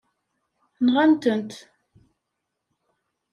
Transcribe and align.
Nɣet-tent. 0.85 1.51